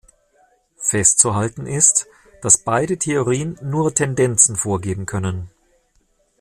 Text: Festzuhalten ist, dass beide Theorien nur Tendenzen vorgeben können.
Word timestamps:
Festzuhalten 0.79 1.67
ist, 1.67 2.07
dass 2.41 2.57
beide 2.57 2.97
Theorien 2.97 3.59
nur 3.61 3.93
Tendenzen 3.93 4.55
vorgeben 4.55 5.05
können. 5.05 5.51